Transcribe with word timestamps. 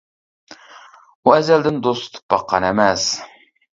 ئۇ 1.21 1.35
ئەزەلدىن 1.35 1.77
دوست 1.89 2.09
تۇتۇپ 2.17 2.35
باققان 2.35 2.67
ئەمەس. 2.71 3.07